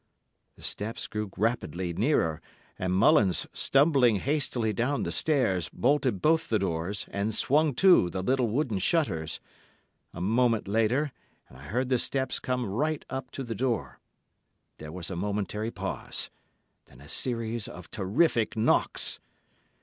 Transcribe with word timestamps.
The 0.55 0.63
steps 0.63 1.05
grew 1.05 1.29
rapidly 1.37 1.93
nearer, 1.93 2.41
and 2.79 2.91
Mullins, 2.91 3.45
stumbling 3.53 4.15
hastily 4.15 4.73
down 4.73 5.03
the 5.03 5.11
stairs, 5.11 5.69
bolted 5.71 6.23
both 6.23 6.47
the 6.49 6.57
doors 6.57 7.05
and 7.11 7.35
swung 7.35 7.75
to 7.75 8.09
the 8.09 8.23
little 8.23 8.47
wooden 8.47 8.79
shutters. 8.79 9.39
A 10.11 10.19
moment 10.19 10.67
later, 10.67 11.11
and 11.49 11.59
I 11.59 11.65
heard 11.65 11.89
the 11.89 11.99
steps 11.99 12.39
come 12.39 12.65
right 12.65 13.05
up 13.11 13.29
to 13.33 13.43
the 13.43 13.53
door. 13.53 13.99
There 14.79 14.91
was 14.91 15.11
a 15.11 15.15
momentary 15.15 15.69
pause, 15.69 16.31
then 16.85 16.99
a 16.99 17.07
series 17.07 17.67
of 17.67 17.91
terrific 17.91 18.57
knocks. 18.57 19.19